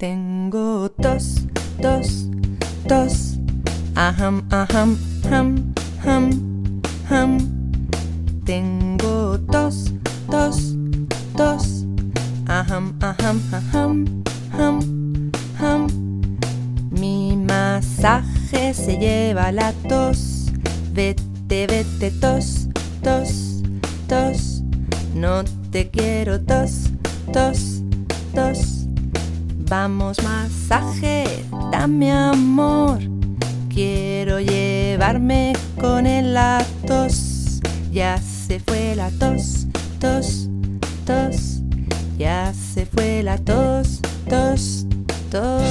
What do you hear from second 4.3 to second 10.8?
aham, ham, ham, ham. Tengo tos, tos,